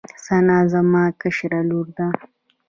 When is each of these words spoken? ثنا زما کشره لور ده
ثنا 0.27 0.57
زما 0.73 1.03
کشره 1.21 1.59
لور 1.69 1.87
ده 1.97 2.07